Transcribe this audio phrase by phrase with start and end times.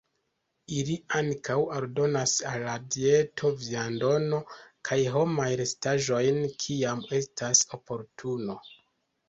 [0.75, 4.27] Ili ankaŭ aldonas al la dieto viandon
[4.91, 8.61] kaj homaj restaĵojn kiam estas oportuno.